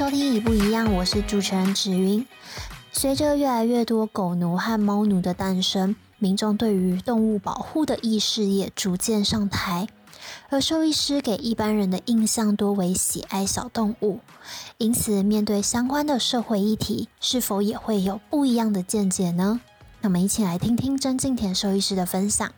[0.00, 2.26] 收听一不一样，我是主持人芷云。
[2.90, 9.86] 随着越来越多狗奴和猫奴的诞生，民众对于动物保护的意识也逐渐上台。
[10.48, 14.20] 而兽医师给一般人的印象多为喜爱小动物，
[14.78, 19.60] 因此面对相关的社会议题，是否也会有不一样的见解呢？
[20.00, 22.50] 那么，一起来听听曾敬田兽医师的分享。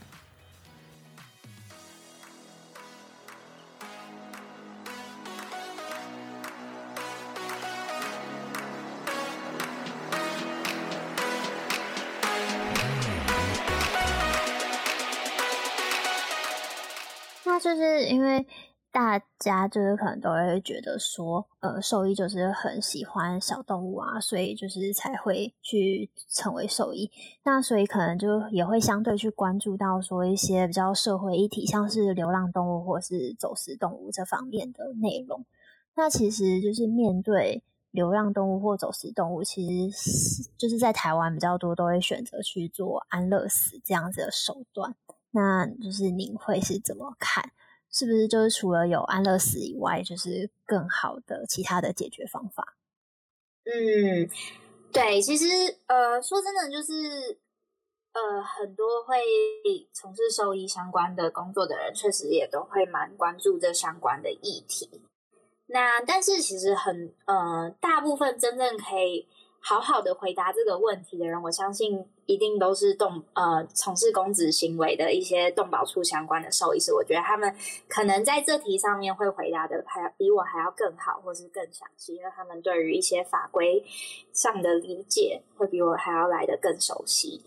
[17.74, 18.46] 就是因为
[18.90, 27.10] 大家就是可能都会觉得说，呃，兽医就是很喜欢小动物啊，所以就是才会去成为兽医。
[27.44, 35.46] 那所以可能就也会相对去关注到说一些比较社会议题，像是流浪动物或是走私动物这方面的内容。
[35.94, 44.94] 那其实就是面对流浪动物或走私动物，其实就是在台湾比较多都会选择去做安乐死这样子的手段。
[45.30, 47.52] 那就是您会是怎么看？
[47.92, 52.76] 是不是就是除了有安乐死以外，就是更好的其他的解决方法？
[53.64, 54.28] 嗯，
[54.90, 55.46] 对，其实
[55.86, 57.38] 呃，说真的，就是
[58.12, 59.16] 呃，很多会
[59.92, 65.02] 从事兽医相关的工作的人，确实也都会蛮关注这相关的议题。
[65.66, 69.28] 那但是其实很呃，大部分真正可以。
[69.64, 76.92] 好好的回答这个问题的人，我相信一定都是动呃从事公职行为的一些动保处相关的兽医师。
[76.92, 77.54] 我觉得他们
[77.88, 83.80] 可能在这题上面会回答的还要比我还要更好，或是更详细，因为他们对于一些法规
[84.32, 87.40] 上的理解会比我还要来得更熟悉。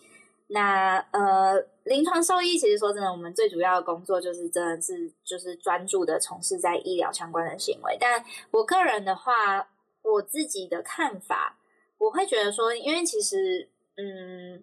[0.47, 7.97] 那呃，临床兽医其实说真的，我们最主要的工作就是真的是就是专注的从事在医疗相关的行为。
[7.99, 9.67] 但我个人的话，
[10.01, 11.57] 我自己的看法。
[11.97, 14.61] 我会觉得说，因为其实，嗯，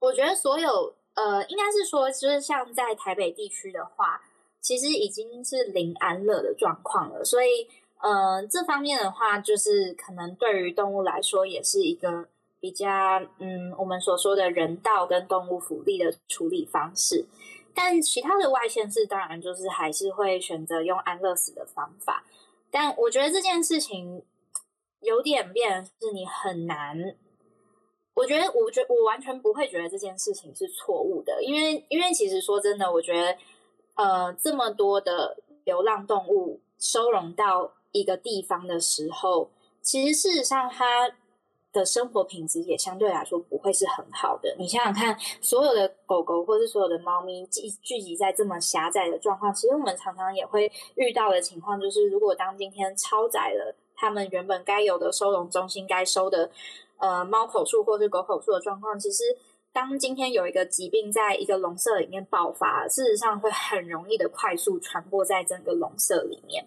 [0.00, 4.20] 我觉得所有，呃，应该是说，就是像在台北地区的话，
[4.60, 7.24] 其实已经是零安乐的状况了。
[7.24, 7.68] 所以，
[8.00, 12.88] 呃，这方面的话，就是可能对于动物来说，也是一个比较，
[13.38, 17.24] 嗯，我们所说的人道跟动物福利的处理方式。
[17.72, 22.24] 但其他的外县市，当然就是还是会选择用安乐死的方法。
[22.72, 24.24] 但我觉得这件事情。
[25.02, 27.16] 有点变，是你很难。
[28.14, 33.36] 我觉得，我觉我完全不会觉得这件事情是错误的，因为，因为其实说真的，我觉得，
[33.94, 41.10] 呃，这么多的流浪动物收容到一个地方的时候，其实事实上它
[41.72, 44.54] 的生活品质也相对来说不会是很好的。
[44.58, 53.74] 你想想看，所有的狗狗或是所有的猫咪聚聚集在这么狭窄的状况，其实我们常常也会遇到的情况，就是如果当今天超载了。
[54.02, 56.50] 他们原本该有的收容中心该收的，
[56.96, 59.22] 呃，猫口数或是狗口数的状况，其实
[59.72, 66.66] 当今天有一个疾病在一个笼舍里面爆发，事实上会很容易的快速传播在整个笼舍里面。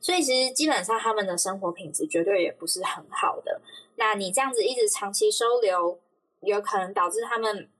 [0.00, 3.60] 所以其实基本上他们的生活品质绝对也不是很好的。
[3.94, 6.00] 那你这样子一直长期收留，
[6.40, 7.70] 有可能导致他们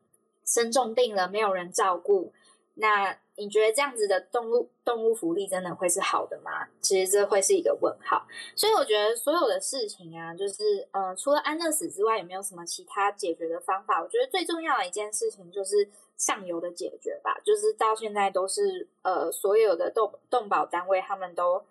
[0.47, 2.33] 生重病了，没有人照顾。
[2.75, 6.69] 那你觉得这样子的动物动物福利真的会是好的吗？
[6.83, 8.27] 其实这会是一个问号。
[8.55, 14.03] 所以我觉得所有的事情啊，就是呃，除了安乐死之外，有没有什么其他解决的方法？
[14.03, 17.41] 我觉得最重要的一件事情就是上游的解决吧。
[17.43, 21.65] 就是到现在都是呃，所有的动动保单位他们都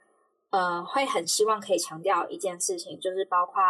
[0.49, 3.61] 呃会很希望可以强调一件事情，就是包括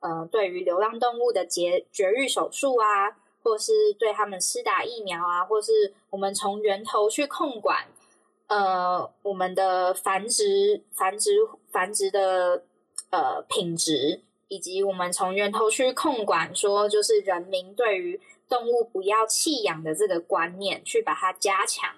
[0.00, 3.16] 呃对于流浪动物的绝绝育手术啊。
[3.46, 7.86] 或是对他们施打疫苗啊，或是我们从源头去控管，
[8.48, 11.30] 呃，我们的繁殖、繁殖、
[11.70, 12.64] 繁殖的
[13.10, 21.94] 呃品质，以及我们从源头去控管，说就是人民对于动物不要弃养的这个观念，去把它加强。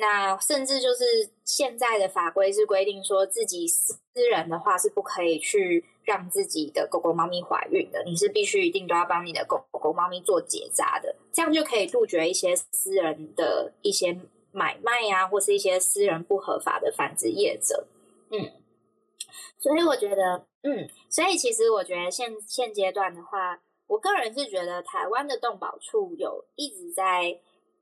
[0.00, 1.04] 那甚至就是
[1.44, 3.94] 现在的法规是规定说，自己私
[4.30, 14.18] 人的话是不可以去让自己的狗狗、猫咪怀孕的，你是必须一定都要帮你的狗狗、猫咪做结扎的，这样就可以杜绝一些私人的一些
[14.52, 17.86] 买卖啊，或是一些私人不合法的繁殖业者。
[18.30, 18.50] 嗯，
[19.58, 27.38] 所以我觉得，嗯，所以其实我觉得现现阶段的话，我个人是觉得台湾的动保处有一直在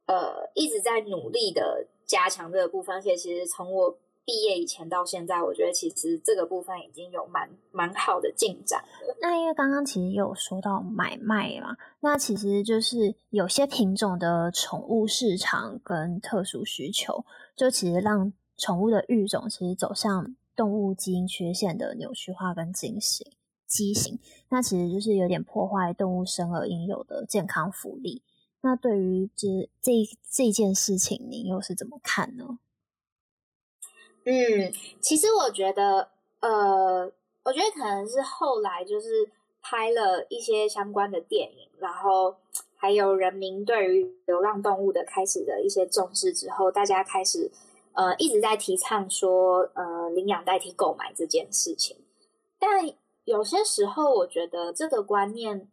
[0.07, 1.87] 呃一直在努力的。
[2.09, 9.17] 加强这个部分，而且其实从我毕业以前到现在，我觉得其实这个部分已经有蛮蛮好的进展了。
[9.21, 17.25] 那因为刚刚其实有说到买卖嘛，那其实就是有些品种的宠物市场跟特殊需求，
[17.55, 23.27] 就其实让宠物的育种其实走向动物基因缺陷的扭曲化跟畸形，
[23.67, 24.19] 畸形，
[24.51, 28.23] 那其实就是有点破坏动物生而应有的健康福利。
[28.61, 29.93] 那对于这这
[30.31, 32.59] 这件事情，您又是怎么看呢？
[34.25, 36.11] 嗯，其实我觉得，
[36.41, 37.11] 呃，
[37.45, 42.37] 我觉得可能是后来就是拍了一些相关的电影，然后。
[42.81, 47.51] 还有人民对于流浪动物的开始的一些重视之后，大家开始
[47.93, 51.97] 呃一直在提倡说呃领养代替购买这件事情。
[52.57, 52.89] 但
[53.25, 55.69] 有些时候，我觉得这个观念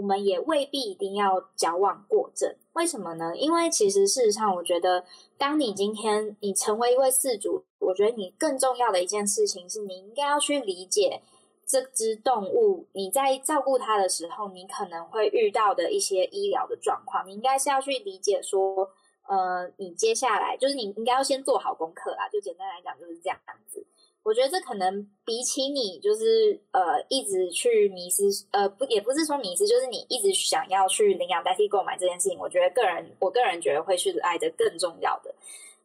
[0.00, 2.54] 我们也未必一定要矫枉过正。
[2.72, 3.36] 为什么呢？
[3.36, 5.04] 因为其实事实上，我觉得
[5.36, 11.20] 当你今天你成为一位饲主，我觉得你更重要的一件事情是你应该要去理解。
[11.66, 18.90] 这只动物，你在照顾它的时候，你可能会遇到的一些医疗的状况，你应该是要去理解说，
[19.28, 22.28] 呃，你接下来就是你应该要先做好功课啦。
[22.28, 23.38] 就简单来讲就是这样
[23.68, 23.86] 子。
[24.22, 35.34] 我觉得这可能比起你就是呃一直去迷失，呃不也不是说迷失，就是你一直想要去领养代替购买这件事情，我觉得个人我个人觉得会是爱的更重要的。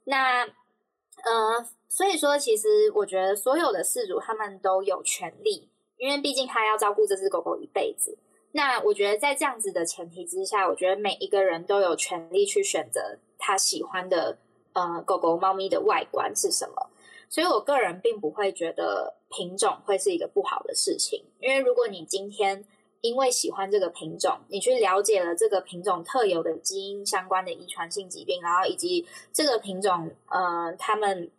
[0.04, 5.70] 那呃，所以说其实我觉得所有的事主他们都有权利。
[5.98, 8.18] 因为毕竟他要照顾这只狗狗一辈子，
[8.52, 14.38] 那我觉得在这样子的前提之下，我觉得每一个人都有权利去选择他喜欢的
[14.74, 16.90] 呃狗狗、猫咪的外观是什么。
[17.30, 22.64] 所以我个人并不会觉得品种会是一个不好的事情，因为如果你今天
[23.02, 31.32] 因为喜欢这个品种，你去了解了这个品种特有的基因相关的遗传性疾病，然后以及这个品种呃他们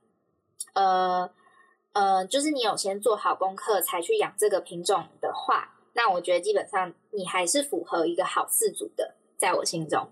[0.75, 1.31] 呃。
[1.99, 10.09] 呃，就是你有先做好功课才去养这个品种的话，那我觉得基本上你还是符合一个好饲主的，在我心中。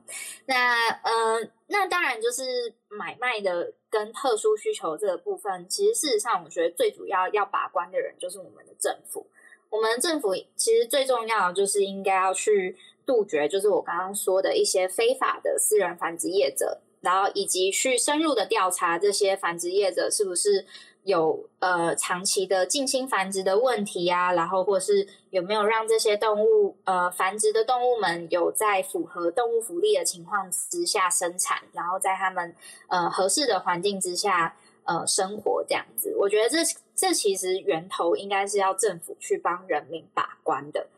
[0.46, 9.26] 那呃，那当然就是买卖的跟特殊需求这个部分，其实事实上我觉得最主要要把关的人就是我们的政府。
[9.70, 20.66] 我们政府其实最重要的就是应该要去杜绝，就是我刚刚说的一些非法的私人繁殖业者，然后以及去深入的调查这些繁殖业者是不是。
[21.04, 32.54] 有呃长期的近亲繁殖的问题啊，然后或是有没有让这些动物呃繁殖的动物们有在符合动物福利的情况之下生产，然后在他们
[32.88, 36.58] 呃合适的环境之下呃生活这样子，我觉得这
[36.94, 40.88] 这其实源头应该是要政府去帮人民把关的。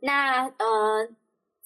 [0.00, 1.08] 那呃。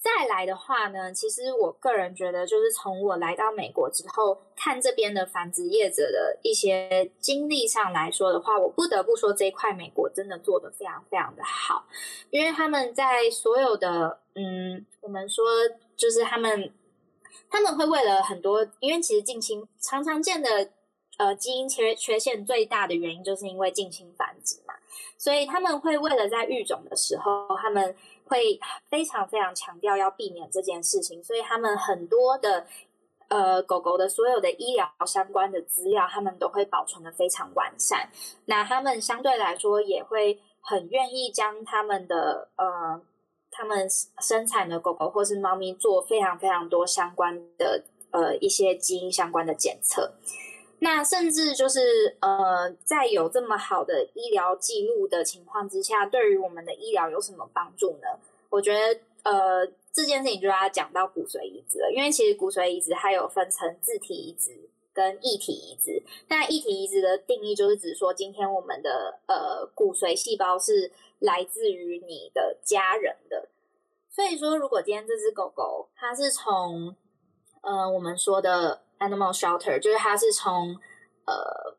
[0.01, 11.85] 再来的话呢，其实我个人觉得，就是从我来到美国之后，看这边的繁殖业者的一些经历上来说的话，我不得不说这一块美国真的做得非常非常的好，
[12.31, 15.45] 因为他们在所有的，嗯，我们说
[15.95, 16.73] 就是他们
[17.47, 20.71] 他们会为了很多，因为其实近亲常常见的
[21.17, 24.73] 呃基因缺缺陷最大的原因就是因为近亲繁殖嘛，
[25.15, 27.95] 所以他们会为了在育种的时候，他们。
[28.31, 28.57] 会
[28.89, 32.65] 非常非常强调要避免这件事情，所以他们很多的
[33.27, 38.09] 呃狗狗的所有的医疗相关的资料，他们都会保存得非常完善。
[38.45, 43.01] 那他们相对来说也会很愿意将他们的呃
[43.51, 43.85] 他们
[44.21, 50.13] 生产的狗狗或是猫咪做非常非常多相关的呃一些基因相关的检测。
[50.83, 58.07] 那甚至就是呃，在有这么好的医疗记录的情况之下，对于我们的医疗有什么帮助呢？
[58.49, 64.57] 我觉得呃，这件事情就要讲到骨髓移植了，因为其实骨髓移植它有分成自体移植
[64.91, 66.01] 跟异体移植。
[66.29, 73.47] 那异体移植的定义就是指说，今天我们的呃骨髓细胞是来自于你的家人的。
[74.09, 76.95] 所以说，如果今天这只狗狗它是从
[77.61, 78.81] 呃我们说的。
[79.01, 80.79] Animal shelter 就是它是从
[81.25, 81.75] 呃，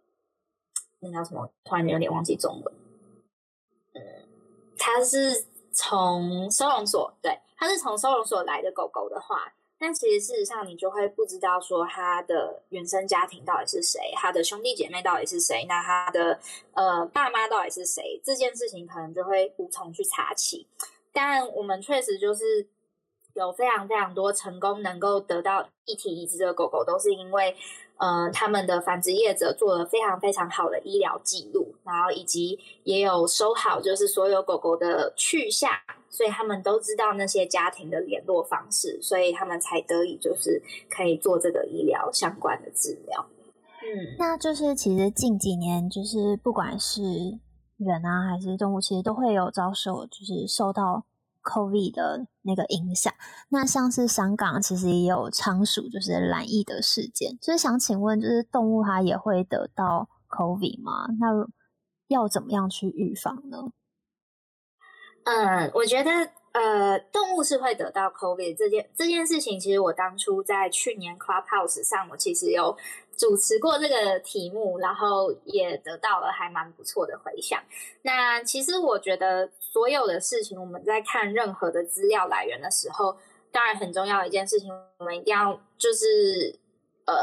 [0.99, 1.49] 那叫什么？
[1.65, 2.75] 突然有点忘记中文。
[3.95, 4.03] 嗯，
[4.77, 16.41] 它是从收容所，对，它是从收容所来的狗狗的话，但其实事实上你就会不知道说它的原生家庭到底是谁，它的兄弟姐妹到底是谁，那它的
[16.73, 18.21] 呃爸妈到底是谁？
[18.25, 20.67] 这件事情可能就会无从去查起。
[21.13, 22.67] 但我们确实就是。
[23.35, 27.55] 有非常非常多成功能够得到异体移植的狗狗，都是因为，
[27.97, 35.71] 呃，他们的繁殖业者做了非常非常好的医疗记录，然后以及也有收好就是所有狗狗的去向，
[36.11, 43.27] 所以他们都知道那些家庭的联络方式，所以他们才得以就是可以做这个医疗相关的治疗。
[43.83, 47.03] 嗯，那就是其实近几年就是不管是
[47.79, 51.07] 人啊还是动物，其实都会有遭受就是受到。
[51.43, 53.13] COVID 的那个影响，
[53.49, 61.07] 那像是香港其实也有仓鼠就是染疫的事件，就是想请问，就是动物它也会得到 COVID 吗？
[61.21, 61.47] 那
[62.09, 63.73] 要怎么样去预防呢？
[65.25, 66.11] 嗯，我觉得
[66.53, 72.77] 呃，动物是会得到 COVID 这件这件事情，其实我当初在去年 Clubhouse 上，我其实有
[73.17, 77.63] 主持过这个题目，然后也得到了还蛮不错的回响。
[78.03, 83.17] 那其实我觉得所有的事情，我们在看任何的资料来源的时候，
[83.51, 86.59] 当然很重要的一件事情，我们一定要就是
[87.07, 87.15] 呃，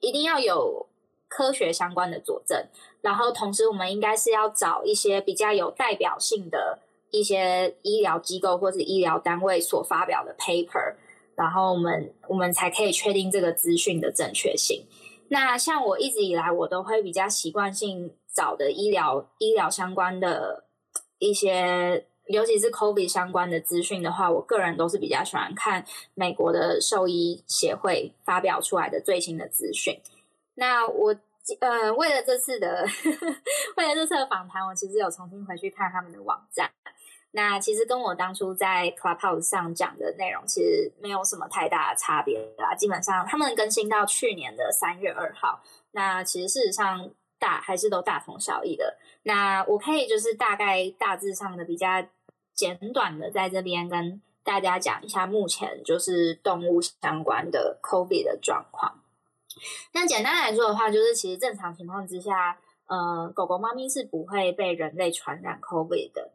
[0.00, 0.86] 一定要有
[1.28, 2.66] 科学相关的佐证，
[3.00, 6.78] 然后同时我们应该是要找一些比较有代表性的。
[7.14, 10.94] 一些医疗机构或者医疗单位所发表的 paper，
[11.34, 14.82] 然后我们我们才可以确定这个资讯的正确性。
[15.32, 20.64] 那像我一直以来，我都会比较习惯性找的医疗医疗相关的
[21.18, 29.98] 一些，尤其是 COVID 相关的资讯的话，我个人都是比较喜欢看美国的兽医协会发表出来的最新的资讯。
[30.56, 31.16] 那我
[31.60, 32.86] 呃，为了这次的
[33.78, 36.70] 为了这次的访谈，我其实有重新回去看他们的网站。
[37.34, 42.74] 那其实跟我当初在 Clubhouse 上讲的内容其实没有什么太大的差别啦。
[42.74, 45.62] 基本上他们更新到去年的三月二号，
[45.92, 48.98] 那其实事实上大还是都大同小异的。
[49.22, 52.04] 那我可以就是大概大致上的比较
[52.52, 59.00] 简短的在这边跟大家讲一下目前就是动物相关的 COVID 的状况。
[59.94, 62.58] 那简单来说的话，就是其实正常情况之下，
[62.88, 66.30] 呃，狗狗、猫咪是不会被人类传染 COVID 的。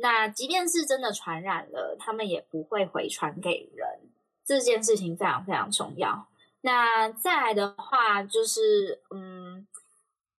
[0.00, 3.88] 那即便是真的传染了，他们也不会回传给人，
[4.44, 6.28] 这件事情非常非常重要。
[6.60, 9.66] 那再来的话，就是嗯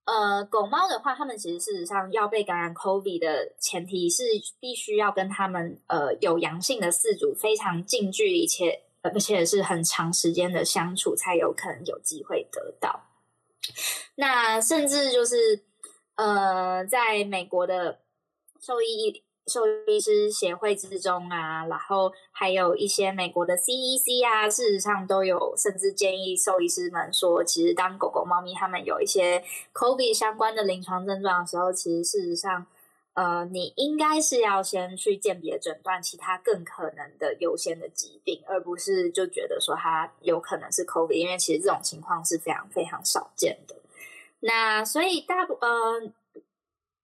[0.05, 4.23] 呃，狗猫的话，他们其实事实上要被感染 COVID 的前提是
[4.61, 13.09] 必须要跟他们呃有阳性的饲主非常近距离且而且是很长时间的相处，才有可能有机会得到。
[14.15, 15.65] 那甚至就是
[16.15, 17.99] 呃，在美国的
[18.61, 19.25] 兽医。
[19.49, 32.67] 兽医师协会之中啊，然后还有一些美国的 CEC 啊，事实上都有甚至建议兽医师们说，其实当狗狗、猫咪它们有一些 COVID 相关的临床症状的时候，其实事实上，
[33.14, 43.75] 呃，你应该是要先去鉴别诊断其他更可能的优先的疾病，而不是就觉得说它有可能是 COVID，因为其实这种情况是非常非常少见的。
[44.40, 46.12] 那所以大部呃。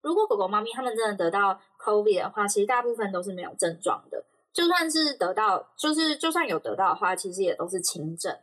[0.04, 4.24] 如果狗狗、猫咪它们真的得到 COVID 的话，其实大部分都是没有症状的。
[4.52, 8.36] 就算是得到，就是就算有得到的话，其实也都是轻症，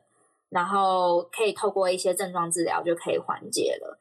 [0.50, 4.00] 然后可以透过一些症状治疗就可以缓解了。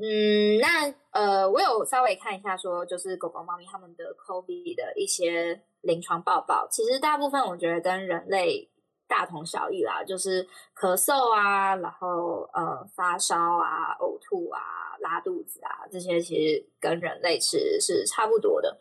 [0.00, 8.70] 嗯，那呃，我有稍微看一下，说就是狗狗、猫咪它们的 COVID 的一些临床报告，其实大部分我觉得跟人类
[9.06, 10.42] 大同小异啦，就是
[10.74, 14.91] 咳嗽啊，然后呃发烧啊、呕吐啊。
[15.02, 18.78] 拉肚子啊，这些其实跟人类吃是差不多的。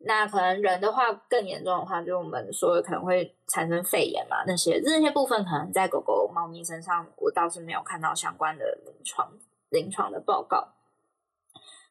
[0.00, 9.28] 那可能人的话更严重的话，就我们说可能会产生肺炎嘛，那些这些部分可能在狗狗、猫咪身上，我倒是没有看到相关的临床
[9.70, 10.68] 临床的报告。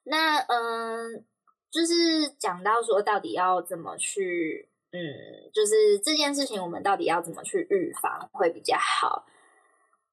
[0.05, 1.25] 那嗯，
[1.69, 9.25] 就是讲到说到底要怎么去，嗯，就是这件事情我们到底要怎么去预防会比较好？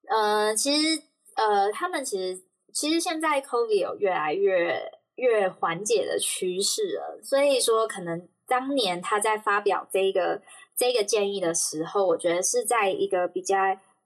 [0.08, 1.00] 呃，其实
[1.36, 2.42] 呃，他们其实。
[2.74, 10.42] 其实现在 COVID 有越来越越缓解的趋势了，所以说可能当年他在发表这个
[10.76, 13.56] 这个建议的时候，我觉得是在一个比较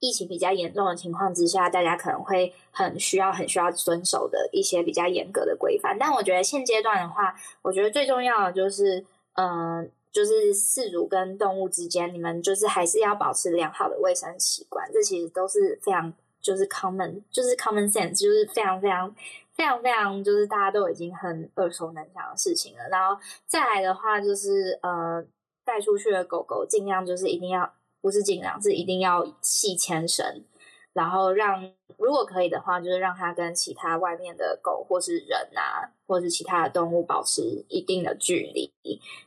[0.01, 5.97] 疫情比较严重的情况之下，大家可能会很需要很需要遵守的一些比较严格的规范。
[5.99, 9.03] 但我觉得现阶段的话，我觉得最重要的就是，
[9.37, 16.13] 嗯、就是饲主跟动物之间，你们就是还是要保持良好的卫生习惯，这其实都是非常。
[16.41, 19.15] 就是 common，就是 common sense，就是非常非常
[19.55, 22.89] 非常非常，就是大家都已经很耳熟能详的事情了。
[22.91, 25.25] 然后再来的话，就是呃，
[25.65, 30.45] 带出去的狗狗尽量就是一定要，不是尽量，是一定要系牵绳，
[30.93, 38.73] 然后让如果可以的话，就是让它跟其他外面的狗或是人啊，或是其他的动物保持一定的距离，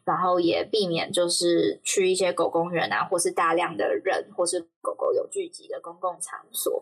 [0.06, 6.82] 然后也避免就是去一些狗公园啊，或是大量的人或是狗狗有聚集的公共场所。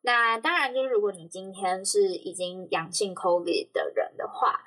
[0.00, 4.60] 那当然，就是如果你今天是已经阳性 COVID 的人的话，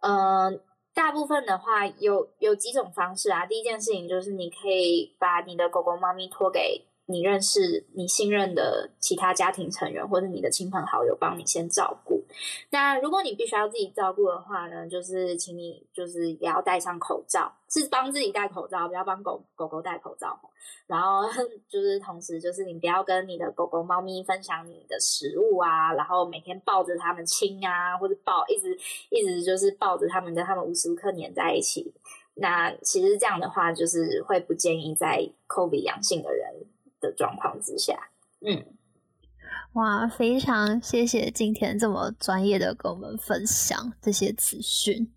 [0.00, 0.60] 嗯、呃，
[0.94, 3.46] 大部分的话有有几种方式啊。
[3.46, 12.19] 第一件事情就是你可以把你的狗狗、猫咪托给你认识、你信任的其他家庭成员或者你的亲朋好友帮你先照顾。
[12.70, 20.38] 那如果你必须要自己照顾的话呢，就是请你就是也要戴上口罩，是帮自己戴口罩，不要帮狗狗狗戴口罩。
[20.86, 21.22] 然后
[21.68, 28.76] 就是同时就是你不要跟你的狗狗、猫咪分享你的食物啊，然后每天抱着它们亲啊，或者抱一直
[29.08, 31.92] 一直就是抱着它们，跟它们无时无刻黏在一起。
[32.34, 36.66] 那其实这样的话，就是会不建议在 COVID 阳性的人
[37.00, 38.08] 的状况之下。
[38.40, 38.64] 嗯，
[39.74, 45.12] 哇，非常谢谢今天这么专业的跟我们分享这些资讯。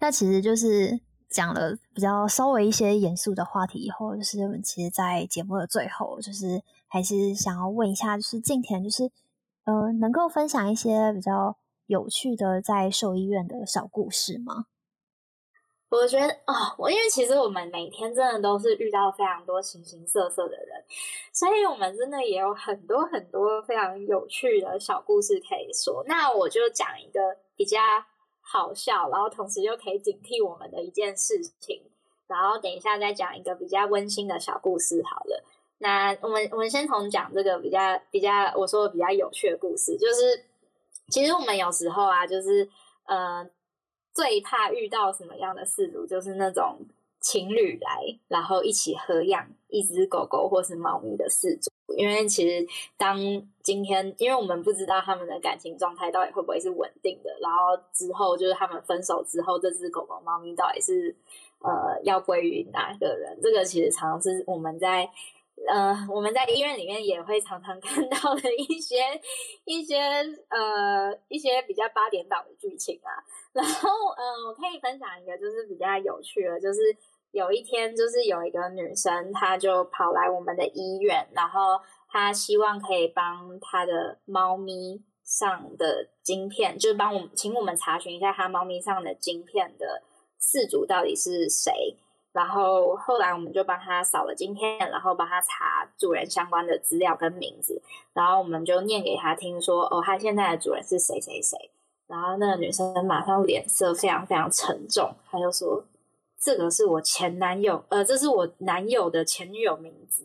[0.00, 0.98] 那其实就是
[1.28, 9.10] 讲了比较稍微一些严肃的话题以后，就是我们其实，在节目的最后，就是还是想要问一下，就是靖恬，就是
[9.64, 14.64] 呃，能够分享一些比较有趣的在兽医院的小故事吗？
[15.90, 20.84] 我觉得哦，我因为其实我们每天真的都是遇到非常多形形色色的人，
[21.32, 26.04] 所以我们真的也有很多很多非常有趣的小故事可以说。
[26.06, 27.20] 那我就讲一个
[27.56, 27.78] 比较
[28.42, 31.80] 好笑，然后同时又可以警惕我们的一件事情，
[32.26, 35.42] 然后等一下再讲一个比较温馨的小故事好了。
[35.78, 40.44] 那我们我们先从讲这个比较比较我说的比较有趣的故事，就是
[41.08, 42.68] 其实我们有时候啊，就是
[43.06, 43.48] 呃。
[44.18, 46.76] 最怕遇到什么样的事主，就是那种
[47.20, 51.70] 情侣来，然后一起合养一只狗狗或是猫咪的事主。
[51.96, 53.16] 因为其实当
[53.62, 61.14] 今天，因为我们不知道他们的感情状态到底会不会是稳定的，然后之后就是他们分手之后，这只狗狗、猫咪到底是
[61.60, 63.38] 呃要归于哪个人？
[63.40, 65.08] 这个其实常常是我们在。
[65.66, 68.96] 呃，我们在医院里面也会常常看到的一些
[69.64, 69.98] 一些
[70.48, 73.10] 呃一些比较八点档的剧情啊。
[73.52, 76.80] 然后，嗯、呃，我可以分享一个就是比较有趣的，就是
[77.32, 90.02] 有一天，就是有一个女生，她就跑来我们的医院，然后她希望可以帮她的猫咪上的晶片，就是帮我们请我们查询一下她猫咪上的晶片的
[90.40, 91.96] 饲主到底是谁。
[92.38, 101.58] 然后后来我们就帮他扫了晶片，然后帮他查主人相关的资料跟名字，然后我们就念给他听说，哦，他现在的主人是谁谁谁。
[102.06, 105.84] 然后那个女生马上脸色非常非常沉重，她就说
[106.38, 110.24] ：“这个是我前男友，呃，这是我男友的前女友名字。”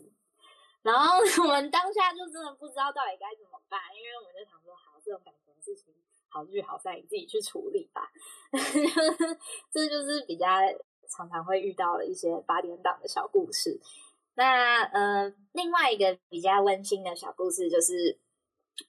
[0.82, 5.92] 然后我们当下就真的不知道到底该怎么办，因为我们就想说，好，这种感情的事情，
[6.28, 8.08] 好聚好散，你自己去处理吧。
[9.74, 10.46] 这就是比较。
[11.08, 13.80] 常常会遇到的一些八点档的小故事。
[14.34, 18.18] 那呃，另外一个比较温馨的小故事就是，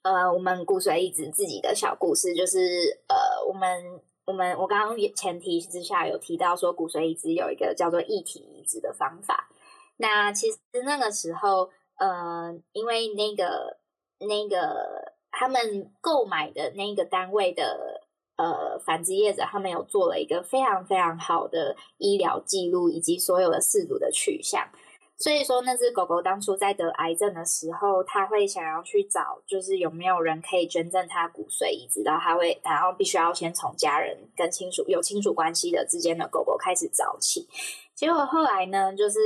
[0.02, 2.58] 呃，我们骨髓移植自己的小故事，就是
[3.08, 9.50] 呃，我们我们我刚刚前提之下有提到说，骨髓移植有一个叫做异体移植的方法。
[9.98, 13.78] 那其实那个时候，呃，因为那个
[14.20, 17.95] 那个他们购买的那个单位的。
[18.38, 24.68] 呃，繁殖业者他们有做了一个非常非常好的医疗记录，以及所有的饲主的取向。
[25.18, 37.48] 所以说，那只狗狗当初在得癌症的时候，他会想要去找，就是有没有人可以捐赠他骨髓移植，然后他会，然后必须要先从家人跟亲属有亲属关系的之间的狗狗开始找起。
[37.96, 39.18] 结果后来呢，就是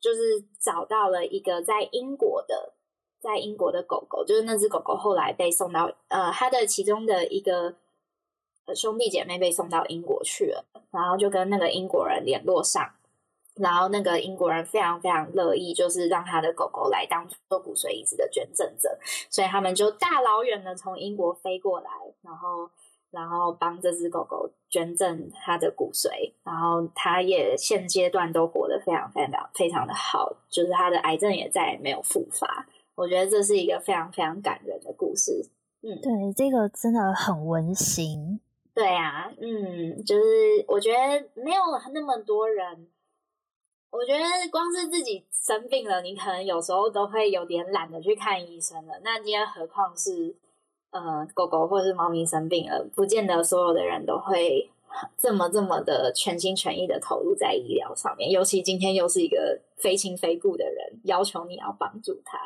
[0.00, 2.74] 就是找到了一个在英国的，
[3.20, 7.74] 在英国的狗狗，就是那只狗狗后来被送到呃，他的其中的一个。
[8.74, 12.88] 兄弟姐妹被送到英国去了，然后就跟那个英国人联络上，
[13.54, 21.90] 然后那个英国人非常非常乐意，就是让他的狗狗来当做骨髓移植的捐赠者，所以他们就大老远的从英国飞过来，
[22.22, 22.70] 然后
[23.10, 32.66] 然后帮这只狗狗捐赠他的骨髓，然后他也现阶段都活得非常非常非常的好，就是他的癌症也再也没有复发。
[32.94, 35.48] 我觉得这是一个非常非常感人的故事。
[35.82, 38.40] 嗯，对，这个真的很温馨。
[38.78, 41.62] 对啊，嗯，就是我觉得没有
[41.92, 42.86] 那么多人，
[43.90, 49.00] 我觉得光是自己生病了，你可能有时候都会有点懒得去看医生了。
[49.02, 50.32] 那今天何况是
[50.90, 54.70] 呃狗狗或者是猫咪生病了，不见得所有的人都会
[55.16, 58.30] 这么这么的全心全意的投入在医疗上面。
[58.30, 62.38] 尤其今天又是一个非亲非故的人，要求你要帮助他。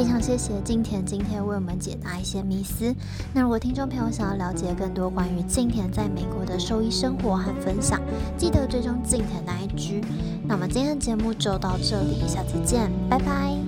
[0.00, 2.94] 非常谢谢静田今天为我们解答一些迷思。
[3.34, 8.00] 那如果听众朋友想要了解更多关于静田在美国的兽医生活和分享，
[8.34, 10.02] 记得追踪靖恬的 IG。
[10.46, 13.59] 那我们今天的节目就到这里，下次见，拜拜。